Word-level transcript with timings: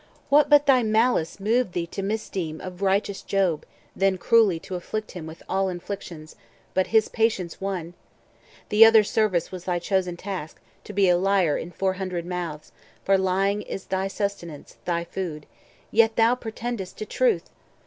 What 0.29 0.49
but 0.49 0.65
thy 0.65 0.81
malice 0.81 1.39
moved 1.39 1.73
thee 1.73 1.85
to 1.91 2.01
misdeem 2.01 2.59
Of 2.59 2.81
righteous 2.81 3.21
Job, 3.21 3.67
then 3.95 4.17
cruelly 4.17 4.59
to 4.61 4.73
afflict 4.73 5.11
him 5.11 5.27
With 5.27 5.43
all 5.47 5.69
inflictions? 5.69 6.35
but 6.73 6.87
his 6.87 7.07
patience 7.07 7.61
won. 7.61 7.93
The 8.69 8.83
other 8.83 9.03
service 9.03 9.51
was 9.51 9.65
thy 9.65 9.77
chosen 9.77 10.17
task, 10.17 10.59
To 10.85 10.93
be 10.93 11.07
a 11.07 11.17
liar 11.17 11.55
in 11.55 11.69
four 11.69 11.93
hundred 11.93 12.25
mouths; 12.25 12.71
For 13.05 13.15
lying 13.15 13.61
is 13.61 13.85
thy 13.85 14.07
sustenance, 14.07 14.77
thy 14.85 15.03
food. 15.03 15.45
Yet 15.91 16.15
thou 16.15 16.33
pretend'st 16.33 16.97
to 16.97 17.05
truth! 17.05 17.51